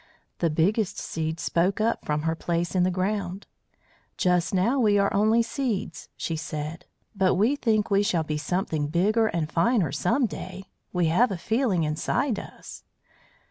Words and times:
The 0.39 0.49
biggest 0.49 0.97
seed 0.97 1.39
spoke 1.39 1.79
up 1.79 2.03
from 2.05 2.23
her 2.23 2.33
place 2.35 2.73
in 2.73 2.81
the 2.81 2.89
ground. 2.89 3.45
"Just 4.17 4.51
now 4.51 4.79
we 4.79 4.97
are 4.97 5.13
only 5.13 5.43
seeds," 5.43 6.09
she 6.17 6.35
said; 6.35 6.85
"but 7.15 7.35
we 7.35 7.55
think 7.55 7.91
we 7.91 8.01
shall 8.01 8.23
be 8.23 8.39
something 8.39 8.87
bigger 8.87 9.27
and 9.27 9.51
finer 9.51 9.91
some 9.91 10.25
day. 10.25 10.71
We 10.91 11.05
have 11.09 11.29
a 11.29 11.37
feeling 11.37 11.83
inside 11.83 12.39
us." 12.39 12.83